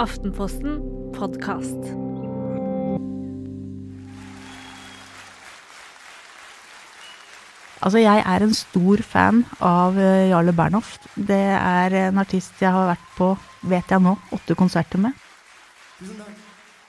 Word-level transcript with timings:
Aftenposten 0.00 0.78
podkast. 1.12 1.90
Altså, 7.82 7.98
jeg 8.00 8.22
er 8.24 8.44
en 8.44 8.54
stor 8.56 9.02
fan 9.04 9.42
av 9.60 9.98
eh, 10.00 10.30
Jarle 10.30 10.54
Bernhoft. 10.56 11.04
Det 11.16 11.36
er 11.36 11.98
en 12.06 12.22
artist 12.22 12.62
jeg 12.62 12.72
har 12.72 12.88
vært 12.94 13.04
på, 13.18 13.28
vet 13.68 13.92
jeg 13.92 14.00
nå, 14.00 14.14
åtte 14.32 14.56
konserter 14.56 15.02
med. 15.02 15.12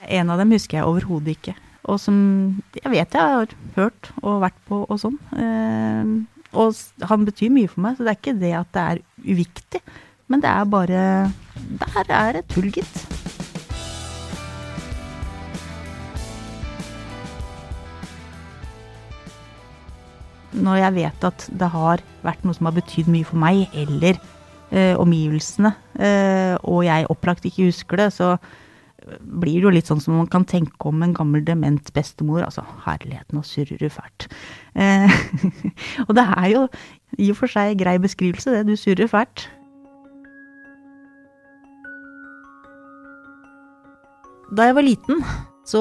En 0.08 0.32
av 0.32 0.40
dem 0.40 0.56
husker 0.56 0.80
jeg 0.80 0.88
overhodet 0.88 1.36
ikke. 1.36 1.56
Og 1.92 2.00
som 2.00 2.16
jeg 2.78 2.94
vet 2.94 3.18
jeg 3.20 3.36
har 3.36 3.56
hørt 3.76 4.12
og 4.22 4.40
vært 4.46 4.60
på 4.70 4.80
og 4.88 5.02
sånn. 5.02 5.20
Eh, 5.36 6.16
og 6.56 7.08
han 7.10 7.28
betyr 7.28 7.52
mye 7.52 7.68
for 7.68 7.84
meg, 7.84 7.98
så 7.98 8.06
det 8.06 8.14
er 8.14 8.22
ikke 8.22 8.38
det 8.40 8.56
at 8.64 8.72
det 8.72 8.88
er 8.88 9.06
uviktig. 9.28 9.84
Men 10.32 10.40
det 10.40 10.48
er 10.48 10.70
bare 10.72 11.00
Der 11.80 12.08
er 12.08 12.32
det 12.38 12.46
tull, 12.52 12.70
gitt. 12.72 13.04
når 20.54 20.80
jeg 20.80 20.94
vet 20.94 21.24
at 21.26 21.46
det 21.60 21.68
har 21.72 22.02
vært 22.24 22.44
noe 22.46 22.56
som 22.56 22.68
har 22.68 22.76
betydd 22.76 23.10
mye 23.12 23.26
for 23.26 23.40
meg, 23.40 23.64
eller 23.74 24.18
eh, 24.70 24.94
omgivelsene, 25.00 25.72
eh, 25.98 26.54
og 26.62 26.84
jeg 26.86 27.08
opplagt 27.12 27.48
ikke 27.48 27.68
husker 27.70 28.00
det, 28.00 28.10
så 28.14 28.34
blir 29.20 29.58
det 29.58 29.66
jo 29.66 29.72
litt 29.74 29.90
sånn 29.90 30.00
som 30.00 30.16
man 30.16 30.30
kan 30.32 30.46
tenke 30.48 30.88
om 30.88 31.02
en 31.04 31.12
gammel 31.16 31.42
dement 31.44 31.90
bestemor. 31.96 32.44
Altså, 32.46 32.64
herligheten, 32.86 33.40
og 33.40 33.48
surrer 33.48 33.92
fælt. 33.92 34.28
Eh, 34.72 35.18
og 36.06 36.14
det 36.16 36.24
er 36.24 36.48
jo 36.54 36.64
i 37.20 37.28
og 37.34 37.38
for 37.42 37.50
seg 37.50 37.76
grei 37.82 37.98
beskrivelse, 38.00 38.54
det. 38.54 38.64
Du 38.70 38.78
surrer 38.80 39.10
fælt. 39.10 39.48
Da 44.54 44.68
jeg 44.68 44.74
var 44.76 44.84
liten, 44.86 45.22
så 45.66 45.80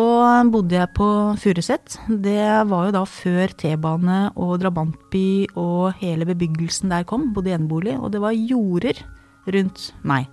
bodde 0.49 0.79
jeg 0.79 0.89
på 0.97 1.07
Furuset. 1.37 1.99
Det 2.09 2.41
var 2.71 2.87
jo 2.87 2.95
da 2.95 3.03
før 3.05 3.51
T-bane 3.59 4.31
og 4.33 4.55
drabantby 4.63 5.45
og 5.59 5.99
hele 5.99 6.25
bebyggelsen 6.25 6.89
der 6.89 7.05
kom. 7.05 7.27
Bodde 7.35 7.51
i 7.51 7.53
enebolig, 7.53 7.93
og 7.99 8.09
det 8.15 8.23
var 8.23 8.33
jorder 8.33 9.03
rundt 9.45 9.85
meg. 10.01 10.25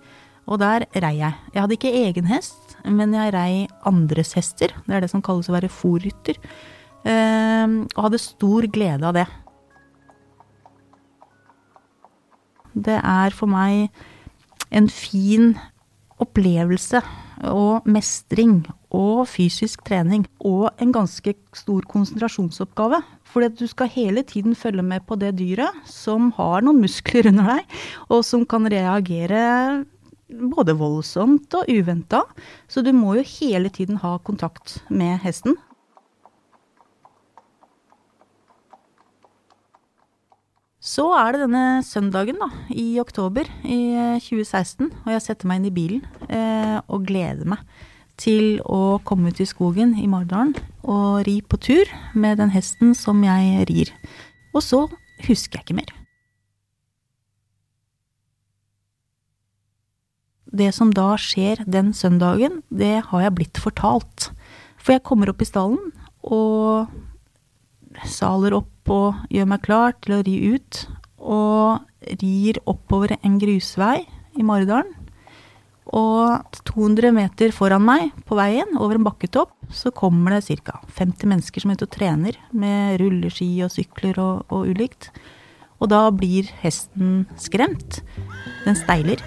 Og 0.48 0.62
der 0.62 0.86
rei 1.04 1.18
jeg. 1.18 1.36
Jeg 1.52 1.60
hadde 1.60 1.76
ikke 1.76 1.92
egen 2.06 2.30
hest, 2.30 2.78
men 2.88 3.12
jeg 3.12 3.34
rei 3.36 3.52
andres 3.84 4.32
hester. 4.38 4.72
Det 4.86 4.96
er 4.96 5.04
det 5.04 5.12
som 5.12 5.20
kalles 5.26 5.50
å 5.50 5.58
være 5.58 5.68
fòrrytter. 5.68 6.40
Eh, 7.04 7.78
og 7.92 8.04
hadde 8.06 8.24
stor 8.24 8.72
glede 8.72 9.10
av 9.10 9.20
det. 9.20 9.28
Det 12.72 13.02
er 13.02 13.36
for 13.36 13.52
meg 13.52 13.90
en 14.72 14.88
fin 14.88 15.58
opplevelse 16.22 17.02
og 17.46 17.86
mestring 17.88 18.64
og 18.94 19.22
fysisk 19.30 19.84
trening 19.86 20.26
og 20.44 20.68
en 20.82 20.92
ganske 20.92 21.34
stor 21.56 21.86
konsentrasjonsoppgave. 21.88 23.00
Fordi 23.30 23.48
at 23.50 23.58
du 23.60 23.66
skal 23.70 23.92
hele 23.94 24.24
tiden 24.26 24.56
følge 24.58 24.82
med 24.82 25.06
på 25.06 25.16
det 25.20 25.36
dyret 25.38 25.86
som 25.88 26.32
har 26.36 26.66
noen 26.66 26.82
muskler 26.82 27.30
under 27.30 27.54
deg, 27.54 27.80
og 28.10 28.24
som 28.26 28.44
kan 28.48 28.68
reagere 28.70 29.84
både 30.30 30.76
voldsomt 30.78 31.54
og 31.58 31.70
uventa. 31.70 32.22
Så 32.70 32.84
du 32.86 32.92
må 32.94 33.16
jo 33.18 33.26
hele 33.40 33.70
tiden 33.72 34.00
ha 34.02 34.16
kontakt 34.26 34.80
med 34.90 35.18
hesten. 35.24 35.56
Så 40.80 41.04
er 41.12 41.34
det 41.34 41.42
denne 41.44 41.82
søndagen 41.84 42.38
da, 42.40 42.48
i 42.72 42.96
oktober 43.02 43.44
i 43.68 43.92
eh, 43.92 44.20
2016, 44.24 44.88
og 45.04 45.10
jeg 45.12 45.24
setter 45.26 45.48
meg 45.50 45.60
inn 45.60 45.68
i 45.68 45.76
bilen 45.76 46.04
eh, 46.32 46.78
og 46.88 47.04
gleder 47.10 47.44
meg 47.52 47.60
til 48.20 48.58
å 48.64 48.96
komme 49.04 49.28
ut 49.28 49.40
i 49.40 49.48
skogen 49.48 49.92
i 50.00 50.08
Mardalen 50.08 50.54
og 50.88 51.22
ri 51.28 51.38
på 51.44 51.60
tur 51.60 51.88
med 52.16 52.40
den 52.40 52.52
hesten 52.52 52.94
som 52.96 53.20
jeg 53.24 53.68
rir. 53.68 53.92
Og 54.56 54.64
så 54.64 54.82
husker 55.26 55.60
jeg 55.60 55.68
ikke 55.68 55.78
mer. 55.82 55.92
Det 60.50 60.72
som 60.74 60.90
da 60.96 61.12
skjer 61.20 61.60
den 61.68 61.92
søndagen, 61.94 62.62
det 62.72 63.04
har 63.12 63.24
jeg 63.26 63.36
blitt 63.36 63.60
fortalt. 63.62 64.30
For 64.80 64.96
jeg 64.96 65.04
kommer 65.06 65.30
opp 65.30 65.44
i 65.44 65.48
stallen 65.48 65.92
og 66.24 66.88
saler 68.08 68.56
opp 68.56 68.79
og 68.90 69.20
gjør 69.30 69.48
meg 69.52 69.62
klar 69.64 69.94
til 70.02 70.16
å 70.16 70.24
ri 70.26 70.36
ut. 70.56 70.80
Og 71.20 72.16
rir 72.20 72.60
oppover 72.70 73.16
en 73.20 73.38
grusvei 73.40 74.00
i 74.38 74.46
Maridalen. 74.46 74.96
Og 75.90 76.58
200 76.68 77.10
meter 77.14 77.50
foran 77.54 77.82
meg 77.82 78.12
på 78.28 78.36
veien, 78.38 78.76
over 78.78 78.94
en 78.94 79.06
bakketopp, 79.06 79.50
så 79.74 79.90
kommer 79.90 80.36
det 80.36 80.60
ca. 80.62 80.78
50 80.94 81.30
mennesker 81.32 81.64
som 81.64 81.72
er 81.72 81.80
ute 81.80 81.88
og 81.88 81.94
trener 81.96 82.38
med 82.54 83.00
rulleski 83.02 83.50
og 83.66 83.72
sykler 83.74 84.20
og, 84.22 84.44
og 84.54 84.70
ulikt. 84.70 85.10
Og 85.80 85.90
da 85.90 86.04
blir 86.14 86.50
hesten 86.62 87.24
skremt. 87.40 88.02
Den 88.66 88.78
steiler. 88.78 89.22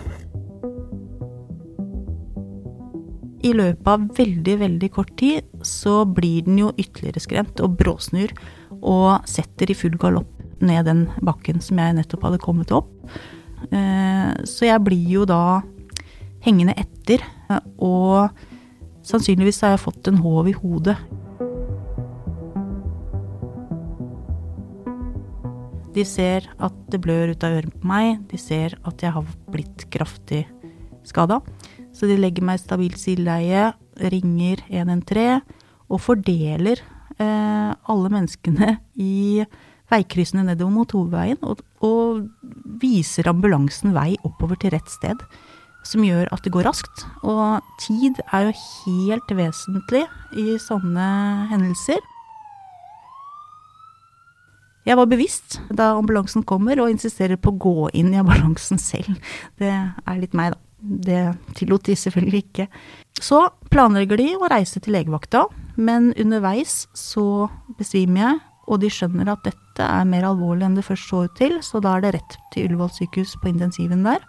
I 3.43 3.51
løpet 3.51 3.89
av 3.91 4.03
veldig, 4.15 4.53
veldig 4.61 4.89
kort 4.95 5.11
tid 5.19 5.49
så 5.67 6.03
blir 6.07 6.45
den 6.45 6.61
jo 6.61 6.69
ytterligere 6.79 7.23
skremt 7.25 7.59
og 7.59 7.75
bråsnur 7.81 8.31
og 8.83 9.27
setter 9.29 9.71
i 9.71 9.77
full 9.77 9.95
galopp 9.99 10.29
ned 10.63 10.85
den 10.87 11.05
bakken 11.23 11.61
som 11.63 11.79
jeg 11.81 11.95
nettopp 11.97 12.27
hadde 12.27 12.41
kommet 12.43 12.71
opp. 12.75 12.91
Eh, 13.71 14.31
Så 14.43 14.67
jeg 14.67 14.83
blir 14.83 15.09
jo 15.19 15.25
da 15.25 15.61
hengende 16.43 16.75
etter, 16.75 17.23
og 17.79 18.29
sannsynligvis 19.03 19.61
har 19.63 19.75
jeg 19.75 19.85
fått 19.85 20.07
en 20.07 20.19
håv 20.23 20.49
i 20.51 20.55
hodet. 20.57 20.97
De 25.93 26.03
ser 26.07 26.47
at 26.57 26.73
det 26.89 26.99
blør 27.03 27.31
ut 27.31 27.43
av 27.45 27.59
ørene 27.59 27.75
på 27.77 27.87
meg, 27.87 28.23
de 28.31 28.39
ser 28.41 28.73
at 28.83 29.03
jeg 29.03 29.13
har 29.13 29.25
blitt 29.53 29.85
kraftig 29.93 30.43
skada. 31.05 31.39
Så 31.93 32.09
de 32.09 32.17
legger 32.17 32.45
meg 32.45 32.57
i 32.57 32.63
stabilt 32.63 32.97
sideleie, 32.97 33.73
ringer 34.09 34.63
113 34.71 35.43
og 35.93 36.01
fordeler 36.01 36.79
eh, 36.81 36.92
alle 37.23 38.11
menneskene 38.13 38.77
i 38.99 39.43
veikryssene 39.93 40.45
nedover 40.47 40.73
mot 40.73 40.95
hovedveien, 40.95 41.39
og, 41.45 41.61
og 41.83 42.23
viser 42.81 43.29
ambulansen 43.29 43.93
vei 43.95 44.13
oppover 44.23 44.59
til 44.59 44.73
rett 44.75 44.89
sted. 44.91 45.21
Som 45.83 46.05
gjør 46.07 46.29
at 46.31 46.45
det 46.45 46.53
går 46.55 46.63
raskt. 46.63 47.03
Og 47.27 47.59
tid 47.83 48.21
er 48.29 48.47
jo 48.47 48.53
helt 48.55 49.33
vesentlig 49.35 50.05
i 50.39 50.55
sånne 50.63 51.07
hendelser. 51.51 51.99
Jeg 54.83 54.99
var 54.99 55.07
bevisst 55.07 55.61
da 55.71 55.93
ambulansen 55.95 56.43
kommer, 56.47 56.79
og 56.79 56.91
insisterer 56.91 57.39
på 57.39 57.53
å 57.53 57.59
gå 57.65 57.89
inn 57.99 58.11
i 58.13 58.19
ambulansen 58.19 58.79
selv. 58.81 59.15
Det 59.59 59.71
er 59.71 60.19
litt 60.19 60.35
meg, 60.35 60.55
da. 60.55 60.59
Det 60.83 61.19
tillot 61.55 61.85
de 61.87 61.93
selvfølgelig 61.95 62.41
ikke. 62.43 62.65
Så 63.23 63.37
planlegger 63.71 64.19
de 64.19 64.33
å 64.35 64.49
reise 64.51 64.81
til 64.83 64.97
legevakta, 64.97 65.45
men 65.75 66.11
underveis 66.19 66.83
så 66.97 67.47
besvimer 67.79 68.25
jeg, 68.25 68.41
og 68.71 68.79
de 68.79 68.89
skjønner 68.93 69.31
at 69.33 69.43
dette 69.45 69.85
er 69.85 70.07
mer 70.07 70.27
alvorlig 70.29 70.67
enn 70.67 70.77
det 70.77 70.85
først 70.87 71.09
så 71.09 71.23
ut 71.27 71.33
til, 71.39 71.57
så 71.65 71.81
da 71.83 71.97
er 71.97 72.05
det 72.05 72.13
rett 72.17 72.37
til 72.53 72.69
Ullevål 72.69 72.93
sykehus 72.95 73.35
på 73.41 73.49
intensiven 73.51 74.05
der. 74.05 74.23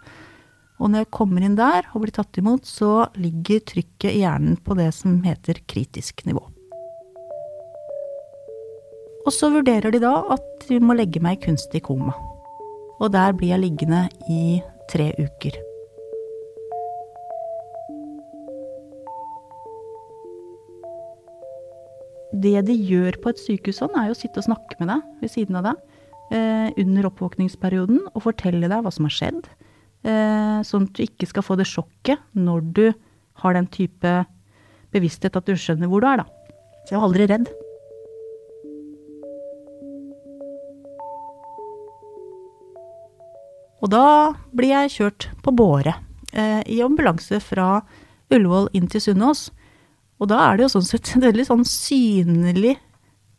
Og 0.82 0.90
når 0.90 1.04
jeg 1.04 1.12
kommer 1.14 1.44
inn 1.44 1.54
der 1.58 1.86
og 1.92 2.02
blir 2.02 2.14
tatt 2.16 2.40
imot, 2.40 2.66
så 2.66 3.06
ligger 3.20 3.62
trykket 3.62 4.10
i 4.10 4.24
hjernen 4.24 4.58
på 4.58 4.74
det 4.78 4.90
som 4.96 5.20
heter 5.26 5.62
kritisk 5.70 6.24
nivå. 6.26 6.42
Og 9.24 9.32
så 9.32 9.48
vurderer 9.54 9.94
de 9.94 10.02
da 10.02 10.16
at 10.34 10.66
de 10.68 10.80
må 10.82 10.96
legge 10.98 11.22
meg 11.24 11.38
i 11.38 11.44
kunstig 11.46 11.84
koma. 11.86 12.12
Og 13.00 13.14
der 13.14 13.32
blir 13.36 13.54
jeg 13.54 13.64
liggende 13.64 14.06
i 14.30 14.58
tre 14.90 15.12
uker. 15.16 15.73
Det 22.34 22.56
de 22.66 22.74
gjør 22.74 23.20
på 23.22 23.30
et 23.30 23.38
sykehus 23.38 23.78
sånn, 23.78 23.94
er 23.94 24.08
jo 24.08 24.16
å 24.16 24.18
sitte 24.18 24.40
og 24.42 24.48
snakke 24.48 24.78
med 24.80 24.90
deg 24.90 25.02
ved 25.22 25.30
siden 25.30 25.58
av 25.60 25.68
deg 25.68 26.34
eh, 26.34 26.68
under 26.82 27.06
oppvåkningsperioden 27.10 28.00
og 28.10 28.24
fortelle 28.24 28.70
deg 28.70 28.82
hva 28.82 28.92
som 28.94 29.06
har 29.06 29.14
skjedd. 29.14 29.50
Eh, 30.04 30.58
sånn 30.66 30.88
at 30.88 30.96
du 30.96 31.04
ikke 31.06 31.28
skal 31.30 31.46
få 31.46 31.56
det 31.60 31.68
sjokket 31.70 32.22
når 32.34 32.64
du 32.74 32.86
har 33.44 33.54
den 33.54 33.68
type 33.70 34.16
bevissthet 34.94 35.36
at 35.38 35.46
du 35.46 35.54
skjønner 35.58 35.90
hvor 35.90 36.02
du 36.02 36.08
er, 36.10 36.24
da. 36.24 36.26
Så 36.84 36.94
jeg 36.94 37.00
var 37.00 37.08
aldri 37.08 37.28
redd. 37.30 37.52
Og 43.84 43.90
da 43.92 44.06
blir 44.56 44.72
jeg 44.72 44.94
kjørt 44.94 45.28
på 45.44 45.52
båre 45.54 45.92
eh, 46.32 46.62
i 46.72 46.80
ambulanse 46.82 47.38
fra 47.44 47.82
Ullevål 48.32 48.70
inn 48.74 48.88
til 48.90 49.02
Sunnaas. 49.04 49.50
Og 50.24 50.30
da 50.32 50.40
er 50.40 50.56
det 50.56 50.64
jo 50.64 50.74
sånn 50.78 50.86
sett 50.88 51.10
en 51.12 51.26
veldig 51.26 51.44
sånn 51.44 51.66
synlig 51.68 52.78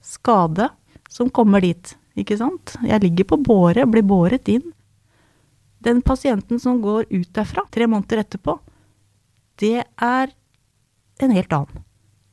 skade 0.05 0.67
som 1.09 1.31
kommer 1.33 1.63
dit, 1.65 1.95
ikke 2.13 2.37
sant? 2.37 2.75
Jeg 2.85 3.01
ligger 3.01 3.25
på 3.31 3.39
båre, 3.41 3.87
blir 3.89 4.05
båret 4.05 4.45
inn. 4.53 4.67
Den 5.81 6.03
pasienten 6.05 6.61
som 6.61 6.83
går 6.83 7.09
ut 7.09 7.31
derfra 7.33 7.65
tre 7.73 7.89
måneder 7.89 8.21
etterpå, 8.21 8.59
det 9.57 9.81
er 9.81 10.29
en 11.25 11.33
helt 11.33 11.57
annen. 11.57 11.83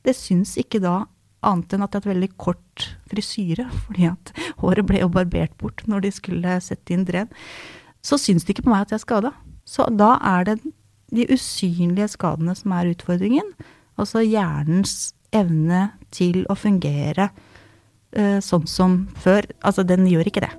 Det 0.04 0.12
syns 0.18 0.58
ikke 0.60 0.82
da 0.84 1.06
annet 1.40 1.72
enn 1.72 1.84
at 1.86 1.94
jeg 1.94 2.02
har 2.02 2.04
et 2.04 2.12
veldig 2.12 2.32
kort 2.36 2.88
frisyre, 3.08 3.70
fordi 3.86 4.08
at 4.12 4.32
håret 4.60 4.84
ble 4.86 5.00
jo 5.00 5.12
barbert 5.16 5.56
bort 5.62 5.80
når 5.88 6.04
de 6.04 6.16
skulle 6.18 6.60
sette 6.60 6.92
inn 6.92 7.08
dren. 7.08 7.32
Så 8.04 8.20
syns 8.20 8.44
det 8.44 8.58
ikke 8.58 8.68
på 8.68 8.74
meg 8.74 8.84
at 8.84 8.92
jeg 8.92 9.00
er 9.00 9.08
skada. 9.08 9.36
Så 9.64 9.88
da 9.96 10.18
er 10.36 10.50
det 10.50 10.58
de 11.12 11.30
usynlige 11.32 12.12
skadene 12.18 12.52
som 12.58 12.74
er 12.76 12.92
utfordringen. 12.92 13.48
Altså 14.00 14.22
hjernens 14.24 15.12
evne 15.32 15.90
til 16.12 16.44
å 16.50 16.56
fungere 16.58 17.30
eh, 18.12 18.38
sånn 18.44 18.66
som 18.68 18.98
før. 19.22 19.48
Altså, 19.64 19.84
den 19.86 20.06
gjør 20.10 20.28
ikke 20.28 20.44
det. 20.44 20.52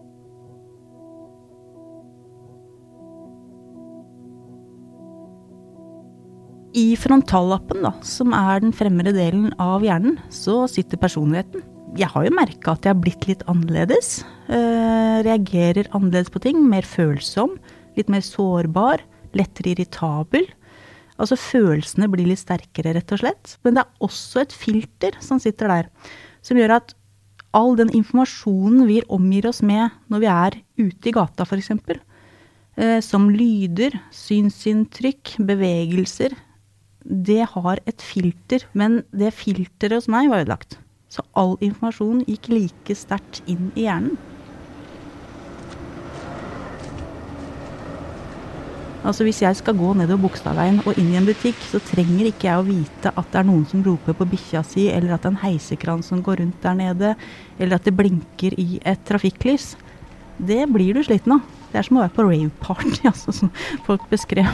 I 6.73 6.95
frontallappen, 6.97 7.83
da, 7.85 7.91
som 8.01 8.33
er 8.33 8.63
den 8.63 8.73
fremre 8.73 9.11
delen 9.13 9.51
av 9.61 9.83
hjernen, 9.85 10.17
så 10.33 10.63
sitter 10.71 10.97
personligheten. 10.97 11.61
Jeg 11.99 12.09
har 12.09 12.25
jo 12.25 12.33
merka 12.33 12.73
at 12.73 12.87
jeg 12.87 12.95
har 12.95 13.03
blitt 13.03 13.27
litt 13.29 13.43
annerledes. 13.51 14.23
Eh, 14.49 15.19
reagerer 15.27 15.85
annerledes 15.93 16.33
på 16.33 16.41
ting. 16.41 16.57
Mer 16.65 16.87
følsom. 16.89 17.59
Litt 17.93 18.09
mer 18.09 18.25
sårbar. 18.25 19.03
Lettere 19.37 19.75
irritabel. 19.75 20.47
Altså 21.21 21.37
følelsene 21.37 22.09
blir 22.11 22.27
litt 22.29 22.41
sterkere, 22.41 22.95
rett 22.97 23.13
og 23.13 23.21
slett. 23.21 23.55
Men 23.65 23.77
det 23.77 23.83
er 23.83 24.05
også 24.07 24.43
et 24.43 24.55
filter 24.55 25.17
som 25.23 25.41
sitter 25.41 25.69
der, 25.69 25.89
som 26.45 26.57
gjør 26.59 26.77
at 26.79 26.95
all 27.53 27.75
den 27.77 27.91
informasjonen 27.93 28.87
vi 28.89 29.03
omgir 29.13 29.45
oss 29.49 29.61
med 29.65 29.93
når 30.09 30.23
vi 30.23 30.31
er 30.31 30.57
ute 30.81 31.11
i 31.11 31.13
gata, 31.13 31.45
f.eks., 31.45 31.69
eh, 32.81 32.97
som 33.05 33.29
lyder, 33.29 33.99
synsinntrykk, 34.15 35.35
bevegelser, 35.45 36.33
det 37.03 37.43
har 37.53 37.81
et 37.85 38.01
filter. 38.01 38.65
Men 38.73 39.03
det 39.11 39.35
filteret 39.37 39.99
hos 39.99 40.09
meg 40.11 40.31
var 40.31 40.45
ødelagt. 40.45 40.79
Så 41.13 41.21
all 41.37 41.59
informasjon 41.61 42.23
gikk 42.25 42.49
like 42.49 42.97
sterkt 42.97 43.43
inn 43.45 43.69
i 43.75 43.85
hjernen. 43.85 44.17
Altså 49.03 49.25
Hvis 49.27 49.41
jeg 49.43 49.55
skal 49.59 49.75
gå 49.75 49.89
nedover 49.99 50.29
Bogstadveien 50.29 50.79
og 50.87 50.95
inn 50.99 51.09
i 51.11 51.17
en 51.19 51.27
butikk, 51.27 51.59
så 51.67 51.81
trenger 51.83 52.29
ikke 52.29 52.47
jeg 52.47 52.59
å 52.61 52.67
vite 52.67 53.11
at 53.11 53.33
det 53.33 53.41
er 53.41 53.47
noen 53.49 53.65
som 53.67 53.83
roper 53.83 54.15
på 54.15 54.27
bikkja 54.31 54.61
si, 54.63 54.85
eller 54.87 55.11
at 55.15 55.25
det 55.25 55.29
er 55.29 55.33
en 55.33 55.41
heisekran 55.41 56.03
som 56.07 56.21
går 56.23 56.39
rundt 56.39 56.61
der 56.63 56.77
nede, 56.79 57.09
eller 57.59 57.75
at 57.75 57.89
det 57.89 57.95
blinker 57.97 58.55
i 58.55 58.79
et 58.79 59.03
trafikklys. 59.07 59.73
Det 60.39 60.63
blir 60.71 60.95
du 60.95 61.03
sliten 61.03 61.35
av. 61.35 61.43
Det 61.73 61.81
er 61.81 61.87
som 61.87 61.99
å 61.99 62.03
være 62.05 62.15
på 62.15 62.27
rave-party, 62.29 63.01
altså, 63.11 63.35
som 63.35 63.51
folk 63.87 64.05
beskrev 64.11 64.47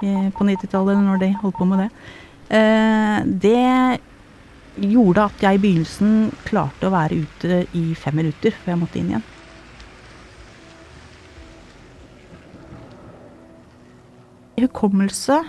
på 0.00 0.48
90-tallet 0.48 1.02
når 1.04 1.20
de 1.20 1.32
holdt 1.42 1.58
på 1.58 1.68
med 1.68 1.84
det. 1.84 1.90
Eh, 2.56 3.18
det 3.44 4.80
gjorde 4.80 5.26
at 5.28 5.44
jeg 5.44 5.58
i 5.58 5.60
begynnelsen 5.60 6.30
klarte 6.46 6.88
å 6.88 6.94
være 6.94 7.20
ute 7.20 7.64
i 7.76 7.90
fem 7.98 8.16
minutter 8.22 8.54
før 8.54 8.72
jeg 8.72 8.80
måtte 8.80 9.00
inn 9.02 9.12
igjen. 9.12 9.28
Hukommelse 14.60 15.40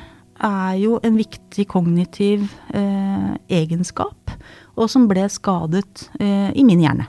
er 0.42 0.76
jo 0.82 0.98
en 1.06 1.18
viktig 1.20 1.68
kognitiv 1.70 2.46
eh, 2.74 3.34
egenskap, 3.52 4.32
og 4.80 4.90
som 4.90 5.08
ble 5.10 5.26
skadet 5.30 6.08
eh, 6.22 6.50
i 6.56 6.64
min 6.66 6.82
hjerne. 6.82 7.08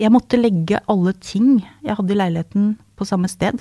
Jeg 0.00 0.10
måtte 0.10 0.40
legge 0.40 0.80
alle 0.90 1.12
ting 1.22 1.60
jeg 1.84 1.94
hadde 1.98 2.14
i 2.14 2.18
leiligheten 2.18 2.72
på 2.98 3.06
samme 3.06 3.30
sted, 3.30 3.60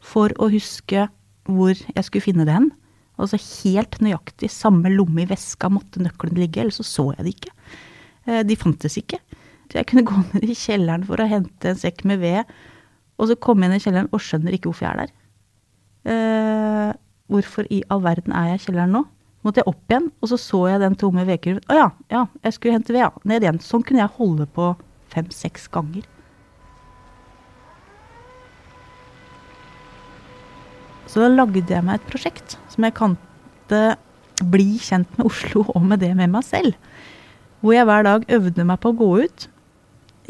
for 0.00 0.32
å 0.40 0.50
huske 0.52 1.06
hvor 1.48 1.72
jeg 1.72 2.06
skulle 2.06 2.24
finne 2.24 2.46
det 2.48 2.56
hen. 2.56 2.70
Altså 3.20 3.40
helt 3.40 3.98
nøyaktig 4.04 4.50
samme 4.52 4.92
lomme 4.92 5.24
i 5.24 5.28
veska 5.28 5.70
måtte 5.72 6.02
nøklene 6.02 6.42
ligge, 6.42 6.62
ellers 6.62 6.80
så 6.80 6.86
så 6.88 7.06
jeg 7.14 7.26
det 7.26 7.34
ikke. 7.36 7.54
Eh, 8.26 8.42
de 8.48 8.58
fantes 8.58 8.98
ikke. 9.00 9.20
Så 9.70 9.80
jeg 9.80 9.88
kunne 9.92 10.06
gå 10.10 10.24
ned 10.34 10.48
i 10.50 10.58
kjelleren 10.58 11.06
for 11.08 11.20
å 11.20 11.28
hente 11.30 11.72
en 11.72 11.80
sekk 11.80 12.04
med 12.08 12.20
ved, 12.24 12.56
og 13.20 13.30
så 13.30 13.38
komme 13.40 13.68
inn 13.68 13.76
i 13.76 13.82
kjelleren 13.82 14.10
og 14.10 14.24
skjønner 14.24 14.56
ikke 14.56 14.72
hvorfor 14.72 14.88
jeg 14.88 14.92
er 14.92 15.00
der. 15.04 15.16
Eh, 16.10 16.92
hvorfor 17.30 17.66
i 17.70 17.82
all 17.90 18.02
verden 18.04 18.34
er 18.36 18.52
jeg 18.52 18.60
i 18.60 18.64
kjelleren 18.66 18.94
nå? 18.98 19.04
Måtte 19.46 19.62
jeg 19.62 19.70
opp 19.70 19.92
igjen, 19.92 20.10
og 20.20 20.28
så 20.28 20.36
så 20.40 20.60
jeg 20.68 20.82
den 20.82 20.96
tomme 21.00 21.24
vedkurven. 21.24 21.64
Å 21.72 21.76
ja, 21.78 21.88
ja, 22.12 22.24
jeg 22.44 22.56
skulle 22.56 22.76
hente 22.76 22.92
ved, 22.92 23.06
ja. 23.06 23.10
Ned 23.24 23.46
igjen. 23.46 23.60
Sånn 23.64 23.84
kunne 23.86 24.02
jeg 24.02 24.16
holde 24.18 24.46
på 24.52 24.74
fem-seks 25.14 25.64
ganger. 25.72 26.04
Så 31.10 31.24
da 31.24 31.30
lagde 31.32 31.64
jeg 31.64 31.82
meg 31.82 31.98
et 31.98 32.10
prosjekt 32.10 32.58
som 32.70 32.86
jeg 32.86 32.96
kalte 32.98 33.80
Bli 34.40 34.78
kjent 34.80 35.18
med 35.18 35.26
Oslo 35.28 35.66
og 35.74 35.82
med 35.84 36.00
det 36.00 36.14
med 36.16 36.30
meg 36.32 36.44
selv. 36.46 36.76
Hvor 37.60 37.74
jeg 37.74 37.84
hver 37.84 38.06
dag 38.06 38.22
øvde 38.32 38.64
meg 38.64 38.78
på 38.80 38.92
å 38.92 38.96
gå 38.96 39.08
ut. 39.26 39.48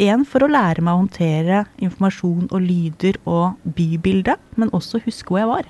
Én 0.03 0.25
for 0.27 0.43
å 0.43 0.49
lære 0.51 0.83
meg 0.83 0.97
å 0.97 1.03
håndtere 1.05 1.61
informasjon 1.79 2.49
og 2.49 2.65
lyder 2.65 3.21
og 3.23 3.61
bybildet, 3.77 4.41
men 4.59 4.73
også 4.75 4.99
huske 5.05 5.31
hvor 5.31 5.43
jeg 5.43 5.51
var. 5.51 5.69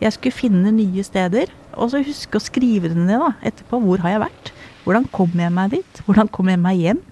Jeg 0.00 0.16
skulle 0.16 0.32
finne 0.32 0.72
nye 0.72 1.04
steder, 1.04 1.50
og 1.76 1.92
så 1.92 2.00
huske 2.04 2.38
å 2.38 2.42
skrive 2.42 2.88
det 2.88 2.96
ned 2.96 3.20
da, 3.20 3.34
etterpå. 3.50 3.82
Hvor 3.84 4.00
har 4.00 4.14
jeg 4.14 4.22
vært? 4.22 4.52
Hvordan 4.86 5.08
kom 5.12 5.34
jeg 5.36 5.52
meg 5.52 5.74
dit? 5.74 6.00
Hvordan 6.06 6.30
kom 6.32 6.48
jeg 6.48 6.60
meg 6.62 6.80
hjem? 6.80 7.02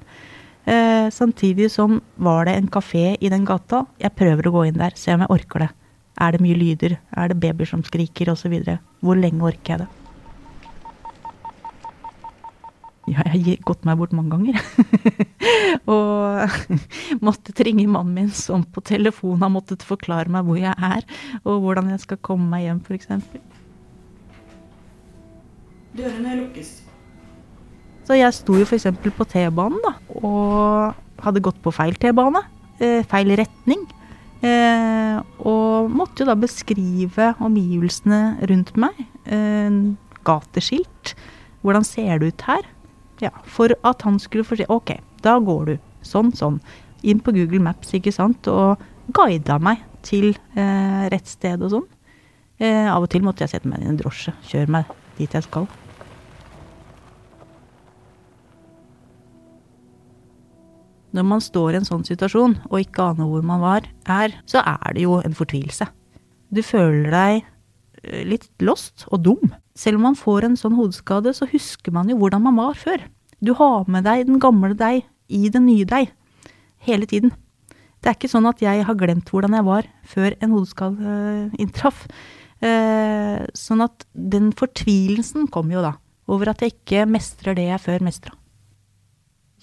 Eh, 0.69 1.08
samtidig 1.12 1.69
som 1.73 2.00
var 2.17 2.49
det 2.49 2.56
en 2.56 2.70
kafé 2.73 3.12
i 3.20 3.32
den 3.32 3.44
gata. 3.49 3.85
Jeg 4.00 4.17
prøver 4.17 4.49
å 4.49 4.55
gå 4.56 4.64
inn 4.69 4.81
der, 4.81 4.96
se 4.96 5.12
om 5.12 5.25
jeg 5.25 5.32
orker 5.37 5.67
det. 5.67 5.70
Er 6.19 6.35
det 6.35 6.43
mye 6.43 6.58
lyder? 6.58 6.96
Er 7.17 7.31
det 7.31 7.40
babyer 7.44 7.69
som 7.69 7.85
skriker 7.85 8.32
osv.? 8.32 8.56
Hvor 9.05 9.20
lenge 9.20 9.52
orker 9.52 9.75
jeg 9.76 9.85
det? 9.85 9.98
Ja, 13.08 13.25
jeg 13.32 13.44
har 13.44 13.62
gått 13.69 13.87
meg 13.88 13.99
bort 14.00 14.14
mange 14.16 14.37
ganger. 14.37 14.58
og 15.94 16.58
måttet 17.26 17.62
ringe 17.66 17.87
mannen 17.88 18.14
min 18.16 18.32
som 18.34 18.64
på 18.64 18.82
telefon 18.84 19.40
har 19.44 19.52
måttet 19.52 19.87
forklare 19.87 20.32
meg 20.32 20.46
hvor 20.49 20.60
jeg 20.60 20.75
er, 20.75 21.06
og 21.44 21.62
hvordan 21.64 21.93
jeg 21.94 22.05
skal 22.05 22.20
komme 22.25 22.50
meg 22.52 22.66
hjem, 22.66 22.82
f.eks. 22.84 23.08
Dørene 25.99 26.37
lukkes. 26.43 26.75
Så 28.08 28.16
jeg 28.16 28.32
sto 28.37 28.56
jo 28.56 28.64
f.eks. 28.64 28.87
på 29.05 29.28
T-banen, 29.28 29.81
da, 29.84 29.94
og 30.22 31.25
hadde 31.25 31.44
gått 31.44 31.58
på 31.64 31.72
feil 31.75 31.96
T-bane. 32.00 32.40
Eh, 32.78 33.02
feil 33.11 33.34
retning. 33.37 33.82
Eh, 34.38 35.19
og 35.50 35.90
måtte 35.90 36.22
jo 36.22 36.28
da 36.31 36.37
beskrive 36.38 37.32
omgivelsene 37.43 38.38
rundt 38.49 38.72
meg. 38.78 39.00
Eh, 39.26 39.81
gateskilt. 40.28 41.14
Hvordan 41.64 41.85
ser 41.85 42.23
det 42.23 42.33
ut 42.33 42.47
her? 42.47 42.68
Ja, 43.22 43.32
for 43.50 43.75
at 43.87 44.04
han 44.06 44.18
skulle 44.22 44.46
få 44.46 44.58
se 44.58 44.66
Ok, 44.70 44.94
da 45.25 45.38
går 45.42 45.64
du. 45.66 45.75
Sånn, 46.06 46.30
sånn. 46.37 46.60
Inn 47.02 47.20
på 47.22 47.34
Google 47.34 47.62
Maps, 47.62 47.90
ikke 47.94 48.14
sant, 48.14 48.46
og 48.50 48.78
guida 49.14 49.58
meg 49.62 49.82
til 50.06 50.30
eh, 50.58 51.04
rett 51.10 51.28
sted 51.28 51.62
og 51.64 51.75
sånn. 51.75 51.88
Eh, 52.58 52.87
av 52.90 53.04
og 53.04 53.10
til 53.10 53.22
måtte 53.26 53.44
jeg 53.44 53.54
sette 53.54 53.70
meg 53.70 53.82
i 53.82 53.90
en 53.90 53.98
drosje. 53.98 54.34
Kjøre 54.50 54.72
meg 54.78 54.96
dit 55.18 55.34
jeg 55.34 55.46
skal. 55.46 55.68
Når 61.16 61.25
man 61.25 61.40
står 61.42 61.72
i 61.72 61.78
en 61.80 61.88
sånn 61.88 62.04
situasjon 62.04 62.58
og 62.68 62.80
ikke 62.82 63.06
aner 63.14 63.30
hvor 63.30 63.44
man 63.46 63.62
var, 63.62 63.87
er, 64.04 64.34
så 64.46 64.60
er 64.60 64.94
det 64.94 65.06
jo 65.06 65.16
en 65.22 65.34
fortvilelse. 65.34 65.88
Du 66.52 66.60
føler 66.64 67.08
deg 67.12 67.46
litt 68.02 68.49
lost 68.62 69.07
og 69.09 69.23
dum. 69.26 69.55
Selv 69.78 69.99
om 70.00 70.09
man 70.11 70.19
får 70.19 70.47
en 70.47 70.57
sånn 70.59 70.76
hodeskade, 70.78 71.33
så 71.35 71.49
husker 71.50 71.95
man 71.95 72.11
jo 72.11 72.19
hvordan 72.21 72.45
man 72.47 72.59
var 72.59 72.78
før. 72.78 73.05
Du 73.38 73.55
har 73.59 73.87
med 73.90 74.07
deg 74.07 74.26
den 74.26 74.40
gamle 74.43 74.75
deg 74.78 75.05
i 75.28 75.50
den 75.52 75.69
nye 75.69 75.87
deg. 75.88 76.11
Hele 76.87 77.07
tiden. 77.11 77.35
Det 77.99 78.11
er 78.11 78.19
ikke 78.19 78.31
sånn 78.31 78.47
at 78.47 78.61
jeg 78.62 78.85
har 78.87 78.99
glemt 78.99 79.31
hvordan 79.31 79.57
jeg 79.59 79.67
var 79.67 79.87
før 80.07 80.35
en 80.38 80.52
hodeskade 80.55 81.14
uh, 81.14 81.57
inntraff. 81.59 82.05
Uh, 82.62 83.47
sånn 83.55 83.83
at 83.85 84.07
den 84.14 84.50
fortvilelsen 84.59 85.47
kommer 85.55 85.78
jo 85.78 85.87
da, 85.87 85.95
over 86.31 86.52
at 86.52 86.62
jeg 86.62 86.75
ikke 86.75 87.07
mestrer 87.11 87.59
det 87.59 87.69
jeg 87.69 87.83
før 87.83 88.07
mestra. 88.07 88.35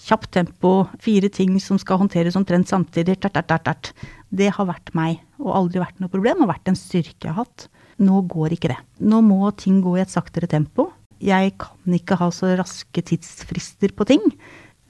Kjapt 0.05 0.33
tempo, 0.35 0.73
fire 0.99 1.31
ting 1.31 1.55
som 1.63 1.79
skal 1.79 2.01
håndteres 2.01 2.35
omtrent 2.35 2.67
samtidig, 2.67 3.15
tert, 3.23 3.39
tert, 3.47 3.63
tert. 3.63 3.91
Det 4.27 4.51
har 4.57 4.67
vært 4.67 4.91
meg, 4.95 5.21
og 5.39 5.55
aldri 5.55 5.79
vært 5.79 6.01
noe 6.03 6.11
problem, 6.11 6.43
og 6.43 6.51
vært 6.51 6.67
en 6.71 6.79
styrke 6.79 7.29
jeg 7.29 7.31
har 7.31 7.45
hatt. 7.45 7.69
Nå 8.03 8.21
går 8.27 8.55
ikke 8.55 8.73
det. 8.73 8.79
Nå 8.99 9.21
må 9.23 9.49
ting 9.59 9.79
gå 9.83 9.95
i 9.97 10.03
et 10.03 10.11
saktere 10.11 10.49
tempo. 10.51 10.89
Jeg 11.23 11.53
kan 11.61 11.95
ikke 11.95 12.17
ha 12.19 12.27
så 12.33 12.51
raske 12.59 13.03
tidsfrister 13.07 13.93
på 13.95 14.07
ting. 14.09 14.23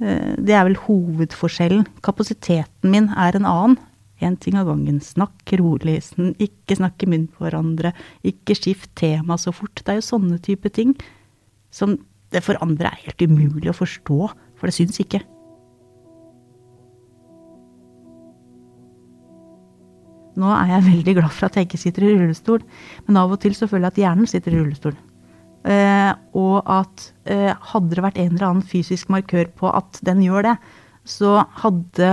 Eh, 0.02 0.34
det 0.42 0.56
er 0.56 0.66
vel 0.68 0.80
hovedforskjellen. 0.88 1.86
Kapasiteten 2.06 2.92
min 2.92 3.12
er 3.14 3.38
en 3.38 3.50
annen. 3.50 3.78
Én 4.24 4.38
ting 4.40 4.56
av 4.58 4.70
gangen. 4.70 5.02
Snakk 5.04 5.54
rolig. 5.60 6.00
Ikke 6.40 6.80
snakk 6.80 7.04
i 7.04 7.10
munnen 7.12 7.30
på 7.30 7.46
hverandre. 7.46 7.92
Ikke 8.24 8.56
skift 8.56 8.94
tema 8.96 9.38
så 9.38 9.52
fort. 9.54 9.76
Det 9.84 9.92
er 9.92 10.00
jo 10.00 10.10
sånne 10.10 10.40
type 10.42 10.72
ting 10.74 10.96
som 11.76 11.98
det 12.32 12.42
for 12.44 12.58
andre 12.64 12.90
er 12.90 13.04
helt 13.06 13.22
umulig 13.22 13.70
å 13.70 13.76
forstå, 13.76 14.20
for 14.56 14.68
det 14.68 14.76
syns 14.76 15.00
ikke. 15.04 15.22
Nå 20.40 20.52
er 20.52 20.74
jeg 20.74 20.88
veldig 20.90 21.16
glad 21.20 21.34
for 21.34 21.48
at 21.48 21.58
jeg 21.58 21.70
ikke 21.70 21.80
sitter 21.80 22.06
i 22.06 22.14
rullestol, 22.16 22.64
men 23.08 23.20
av 23.22 23.32
og 23.32 23.42
til 23.44 23.56
så 23.56 23.70
føler 23.72 23.88
jeg 23.88 23.94
at 23.96 24.02
hjernen 24.04 24.30
sitter 24.30 24.56
i 24.56 24.60
rullestol. 24.60 24.96
Eh, 25.66 26.12
og 26.38 26.58
at 26.70 27.08
eh, 27.32 27.54
hadde 27.72 27.96
det 27.96 28.04
vært 28.06 28.20
en 28.22 28.34
eller 28.36 28.48
annen 28.50 28.68
fysisk 28.70 29.10
markør 29.14 29.48
på 29.58 29.72
at 29.72 30.02
den 30.06 30.22
gjør 30.26 30.52
det, 30.52 30.56
så 31.08 31.40
hadde 31.62 32.12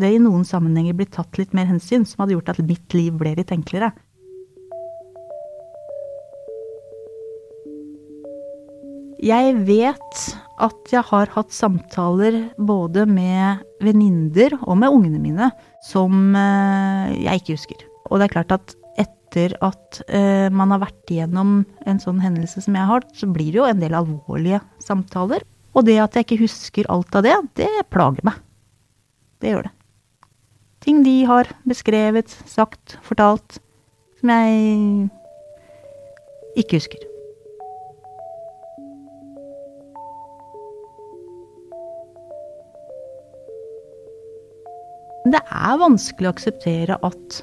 det 0.00 0.10
i 0.14 0.22
noen 0.22 0.46
sammenhenger 0.46 0.96
blitt 0.96 1.12
tatt 1.16 1.38
litt 1.38 1.52
mer 1.56 1.68
hensyn, 1.68 2.06
som 2.08 2.24
hadde 2.24 2.36
gjort 2.38 2.54
at 2.54 2.62
mitt 2.64 2.96
liv 2.96 3.14
ble 3.18 3.34
litt 3.38 3.52
enklere. 3.54 3.92
Jeg 9.24 9.54
vet 9.64 10.22
at 10.60 10.90
jeg 10.92 11.00
har 11.08 11.30
hatt 11.32 11.52
samtaler 11.54 12.34
både 12.60 13.06
med 13.08 13.62
venninner 13.80 14.52
og 14.60 14.76
med 14.82 14.92
ungene 14.92 15.20
mine 15.22 15.46
som 15.86 16.34
eh, 16.36 17.14
jeg 17.22 17.40
ikke 17.40 17.56
husker. 17.56 17.86
Og 18.10 18.20
det 18.20 18.26
er 18.26 18.34
klart 18.34 18.52
at 18.52 18.74
etter 19.00 19.54
at 19.64 20.02
eh, 20.12 20.50
man 20.52 20.74
har 20.74 20.82
vært 20.84 21.14
igjennom 21.14 21.62
en 21.88 22.02
sånn 22.02 22.20
hendelse 22.20 22.66
som 22.66 22.76
jeg 22.76 22.90
har, 22.90 23.06
så 23.16 23.30
blir 23.32 23.48
det 23.54 23.62
jo 23.62 23.68
en 23.68 23.80
del 23.80 23.96
alvorlige 23.96 24.60
samtaler. 24.84 25.46
Og 25.72 25.88
det 25.88 25.96
at 26.04 26.18
jeg 26.18 26.28
ikke 26.28 26.42
husker 26.44 26.90
alt 26.92 27.16
av 27.16 27.24
det, 27.24 27.38
det 27.64 27.72
plager 27.88 28.28
meg. 28.28 28.36
Det 29.40 29.54
gjør 29.54 29.70
det. 29.70 29.74
Ting 30.84 31.00
de 31.06 31.16
har 31.24 31.48
beskrevet, 31.64 32.28
sagt, 32.44 32.98
fortalt, 33.08 33.56
som 34.20 34.36
jeg 34.36 35.08
ikke 36.60 36.76
husker. 36.76 37.13
Det 45.24 45.40
er 45.40 45.78
vanskelig 45.80 46.28
å 46.28 46.32
akseptere 46.34 46.96
at 47.00 47.36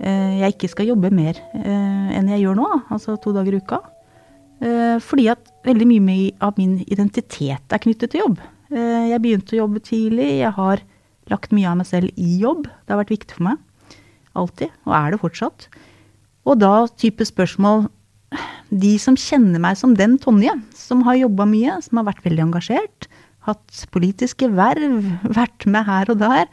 eh, 0.00 0.40
jeg 0.40 0.54
ikke 0.54 0.70
skal 0.72 0.88
jobbe 0.88 1.10
mer 1.12 1.36
eh, 1.58 2.14
enn 2.16 2.30
jeg 2.32 2.40
gjør 2.40 2.56
nå, 2.56 2.68
altså 2.88 3.18
to 3.20 3.34
dager 3.36 3.52
i 3.52 3.60
uka. 3.60 3.82
Eh, 4.64 4.96
fordi 5.04 5.26
at 5.34 5.50
veldig 5.68 5.88
mye 5.92 6.30
av 6.44 6.56
min 6.56 6.78
identitet 6.86 7.68
er 7.68 7.82
knyttet 7.84 8.14
til 8.14 8.24
jobb. 8.24 8.42
Jeg 8.74 9.20
begynte 9.22 9.54
å 9.54 9.58
jobbe 9.60 9.82
tidlig, 9.84 10.40
jeg 10.40 10.50
har 10.56 10.80
lagt 11.30 11.52
mye 11.54 11.68
av 11.68 11.76
meg 11.78 11.86
selv 11.86 12.16
i 12.18 12.40
jobb. 12.40 12.64
Det 12.64 12.94
har 12.94 12.98
vært 13.02 13.12
viktig 13.12 13.36
for 13.36 13.46
meg. 13.46 13.60
Alltid. 14.34 14.72
Og 14.88 14.94
er 14.96 15.12
det 15.12 15.20
fortsatt. 15.20 15.66
Og 16.48 16.58
da 16.58 16.72
type 16.98 17.22
spørsmål 17.28 17.86
De 18.74 18.96
som 18.98 19.14
kjenner 19.14 19.62
meg 19.62 19.76
som 19.78 19.92
den 19.94 20.16
Tonje, 20.18 20.56
som 20.74 21.04
har 21.06 21.20
jobba 21.20 21.44
mye, 21.46 21.76
som 21.84 22.00
har 22.00 22.08
vært 22.08 22.24
veldig 22.24 22.48
engasjert, 22.48 23.06
hatt 23.48 23.84
politiske 23.94 24.48
verv, 24.54 25.00
vært 25.38 25.66
med 25.70 25.88
her 25.88 26.12
og 26.12 26.20
der 26.22 26.46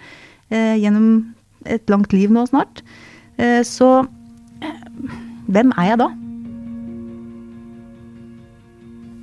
eh, 0.52 0.78
gjennom 0.82 1.34
et 1.70 1.86
langt 1.92 2.14
liv 2.16 2.32
nå 2.34 2.46
snart. 2.50 2.84
Eh, 3.42 3.62
så 3.68 4.04
eh, 4.64 4.86
hvem 5.52 5.74
er 5.78 5.92
jeg 5.92 6.02
da? 6.02 6.10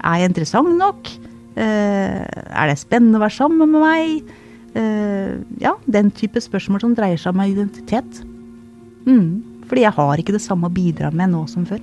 Er 0.08 0.22
jeg 0.22 0.30
interessant 0.30 0.78
nok? 0.78 1.10
Eh, 1.58 2.22
er 2.22 2.70
det 2.70 2.78
spennende 2.78 3.18
å 3.18 3.24
være 3.24 3.34
sammen 3.34 3.72
med 3.74 3.82
meg? 3.82 4.34
Eh, 4.78 5.38
ja, 5.62 5.74
den 5.90 6.12
type 6.14 6.40
spørsmål 6.42 6.84
som 6.84 6.96
dreier 6.96 7.18
seg 7.20 7.34
om 7.34 7.42
identitet. 7.44 8.22
Mm, 9.08 9.64
fordi 9.66 9.84
jeg 9.84 9.96
har 9.96 10.20
ikke 10.20 10.36
det 10.36 10.44
samme 10.44 10.68
å 10.68 10.74
bidra 10.74 11.10
med 11.10 11.34
nå 11.34 11.44
som 11.50 11.66
før. 11.66 11.82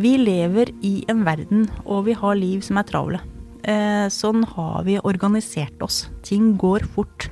Vi 0.00 0.14
lever 0.16 0.70
i 0.86 1.02
en 1.12 1.24
verden, 1.26 1.66
og 1.84 2.06
vi 2.06 2.14
har 2.16 2.38
liv 2.38 2.62
som 2.64 2.78
er 2.80 2.86
travle. 2.88 3.18
Eh, 3.68 4.06
sånn 4.08 4.46
har 4.54 4.84
vi 4.86 4.96
organisert 5.04 5.82
oss. 5.84 6.06
Ting 6.24 6.54
går 6.60 6.86
fort. 6.94 7.26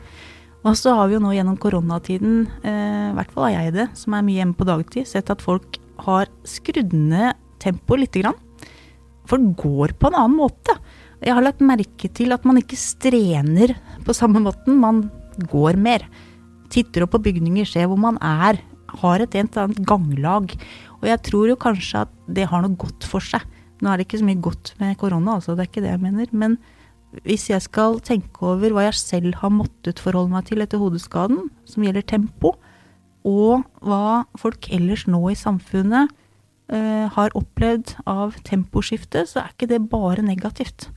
Og 0.66 0.75
så 0.76 0.92
har 0.98 1.08
vi 1.08 1.16
jo 1.16 1.22
nå 1.22 1.32
gjennom 1.32 1.56
koronatiden, 1.60 2.42
eh, 2.66 3.08
i 3.08 3.14
hvert 3.16 3.32
fall 3.32 3.46
har 3.46 3.54
jeg 3.54 3.75
det, 3.78 3.87
som 3.96 4.14
er 4.14 4.26
mye 4.26 4.42
hjemme 4.42 4.58
på 4.58 4.68
dagtid, 4.68 5.06
sett 5.08 5.30
at 5.30 5.40
folk 5.40 5.78
har 6.04 6.28
skrudd 6.44 6.92
ned 6.92 7.38
tempoet 7.62 8.04
lite 8.04 8.22
grann. 8.22 8.37
Folk 9.28 9.56
går 9.56 9.94
på 9.98 10.10
en 10.10 10.18
annen 10.18 10.37
måte. 10.37 10.76
Jeg 11.22 11.34
har 11.34 11.42
lagt 11.42 11.64
merke 11.64 12.10
til 12.12 12.32
at 12.32 12.44
man 12.44 12.60
ikke 12.60 12.76
strener 12.76 13.76
på 14.04 14.14
samme 14.16 14.42
måten, 14.44 14.76
man 14.78 15.06
går 15.48 15.78
mer. 15.80 16.04
Titter 16.68 17.06
opp 17.06 17.16
på 17.16 17.22
bygninger, 17.30 17.64
ser 17.64 17.88
hvor 17.88 17.98
man 17.98 18.18
er. 18.20 18.60
Har 19.00 19.20
et 19.20 19.34
annet 19.37 19.80
ganglag. 19.84 20.54
Og 20.99 21.07
jeg 21.11 21.23
tror 21.28 21.50
jo 21.50 21.59
kanskje 21.61 22.05
at 22.07 22.12
det 22.26 22.49
har 22.50 22.64
noe 22.64 22.78
godt 22.78 23.07
for 23.07 23.25
seg. 23.25 23.45
Nå 23.78 23.90
er 23.90 23.99
det 23.99 24.09
ikke 24.09 24.21
så 24.21 24.26
mye 24.26 24.43
godt 24.43 24.73
med 24.81 24.99
korona, 24.99 25.37
altså, 25.38 25.55
det 25.55 25.64
er 25.64 25.71
ikke 25.71 25.85
det 25.85 25.93
jeg 25.93 26.02
mener. 26.02 26.31
Men 26.35 26.57
hvis 27.25 27.49
jeg 27.49 27.64
skal 27.64 28.00
tenke 28.05 28.45
over 28.45 28.75
hva 28.75 28.88
jeg 28.88 28.99
selv 28.99 29.38
har 29.40 29.52
måttet 29.55 30.02
forholde 30.02 30.35
meg 30.35 30.49
til 30.49 30.64
etter 30.64 30.81
hodeskaden, 30.83 31.47
som 31.69 31.85
gjelder 31.87 32.05
tempo, 32.05 32.57
og 33.28 33.64
hva 33.85 34.25
folk 34.38 34.69
ellers 34.75 35.07
nå 35.11 35.21
i 35.31 35.38
samfunnet 35.38 36.11
uh, 36.11 37.07
har 37.14 37.35
opplevd 37.38 37.97
av 38.09 38.37
temposkifte, 38.47 39.25
så 39.28 39.43
er 39.43 39.55
ikke 39.55 39.71
det 39.71 39.83
bare 39.90 40.25
negativt. 40.25 40.90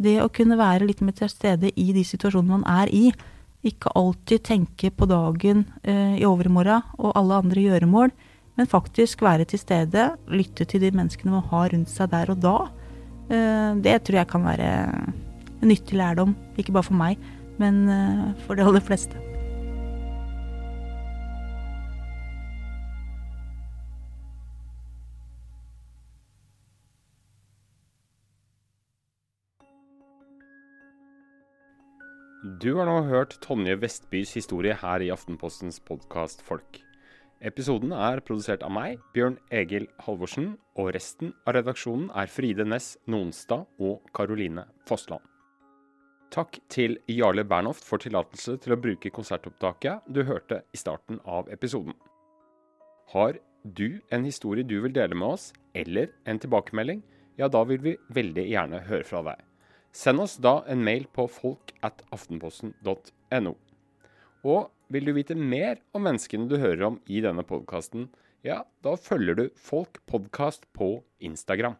Det 0.00 0.16
å 0.22 0.30
kunne 0.32 0.58
være 0.60 0.88
litt 0.88 1.02
mer 1.04 1.16
til 1.18 1.30
stede 1.32 1.72
i 1.76 1.90
de 1.96 2.04
situasjonene 2.06 2.60
man 2.60 2.66
er 2.68 2.92
i, 2.94 3.10
ikke 3.66 3.92
alltid 3.98 4.46
tenke 4.48 4.88
på 4.94 5.08
dagen 5.10 5.66
uh, 5.84 6.16
i 6.16 6.24
overmorgen 6.28 6.86
og 6.96 7.12
alle 7.18 7.42
andre 7.44 7.66
gjøremål, 7.68 8.14
men 8.58 8.70
faktisk 8.70 9.22
være 9.22 9.46
til 9.48 9.62
stede, 9.62 10.10
lytte 10.28 10.64
til 10.64 10.82
de 10.82 10.92
menneskene 10.96 11.36
man 11.36 11.48
har 11.52 11.72
rundt 11.74 11.92
seg 11.92 12.10
der 12.12 12.34
og 12.34 12.42
da. 12.42 12.58
Uh, 13.30 13.72
det 13.82 14.02
tror 14.02 14.22
jeg 14.22 14.30
kan 14.30 14.46
være 14.48 14.70
en 15.60 15.68
nyttig 15.68 15.98
lærdom, 16.00 16.36
ikke 16.58 16.72
bare 16.72 16.88
for 16.88 16.98
meg, 16.98 17.18
men 17.60 17.84
for 18.46 18.56
de 18.56 18.64
aller 18.64 18.80
fleste. 18.80 19.20
Du 32.60 32.74
har 32.76 32.88
nå 32.88 33.02
hørt 33.08 33.34
Tonje 33.44 33.74
Vestbys 33.80 34.32
historie 34.36 34.74
her 34.80 35.04
i 35.04 35.10
Aftenpostens 35.12 35.80
podkast 35.84 36.40
Folk. 36.44 36.80
Episoden 37.40 37.94
er 37.96 38.20
produsert 38.20 38.60
av 38.60 38.72
meg, 38.76 38.98
Bjørn 39.16 39.38
Egil 39.48 39.86
Halvorsen, 40.04 40.58
og 40.76 40.90
resten 40.92 41.30
av 41.48 41.54
redaksjonen 41.56 42.10
er 42.12 42.28
Fride 42.28 42.66
Næss 42.68 42.98
Nonstad 43.08 43.64
og 43.80 44.02
Karoline 44.12 44.66
Fossland. 44.88 45.24
Takk 46.30 46.58
til 46.68 46.98
Jarle 47.08 47.46
Bernhoft 47.48 47.86
for 47.88 48.02
tillatelse 48.02 48.58
til 48.60 48.74
å 48.74 48.78
bruke 48.78 49.08
konsertopptaket 49.16 50.10
du 50.12 50.20
hørte 50.28 50.60
i 50.76 50.80
starten 50.82 51.16
av 51.24 51.48
episoden. 51.48 51.96
Har 53.14 53.40
du 53.64 54.02
en 54.12 54.28
historie 54.28 54.62
du 54.62 54.76
vil 54.84 54.92
dele 54.92 55.16
med 55.16 55.38
oss, 55.38 55.46
eller 55.72 56.12
en 56.28 56.38
tilbakemelding, 56.42 57.00
ja, 57.40 57.48
da 57.48 57.64
vil 57.64 57.80
vi 57.80 57.94
veldig 58.12 58.44
gjerne 58.50 58.82
høre 58.84 59.08
fra 59.08 59.24
deg. 59.30 59.40
Send 59.96 60.20
oss 60.20 60.36
da 60.36 60.58
en 60.68 60.84
mail 60.84 61.08
på 61.08 61.24
folk 61.24 61.72
at 61.88 62.04
aftenposten.no. 62.12 63.54
Og 64.44 64.68
vil 64.90 65.06
du 65.06 65.12
vite 65.14 65.36
mer 65.38 65.78
om 65.94 66.04
menneskene 66.08 66.48
du 66.50 66.56
hører 66.58 66.82
om 66.88 66.98
i 67.06 67.22
denne 67.22 67.44
podkasten, 67.46 68.08
ja, 68.46 68.62
da 68.82 68.96
følger 68.98 69.36
du 69.38 69.44
Folk 69.60 70.00
Podkast 70.10 70.66
på 70.76 70.98
Instagram. 71.22 71.76